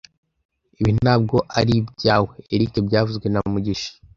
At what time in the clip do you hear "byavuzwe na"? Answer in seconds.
2.87-3.39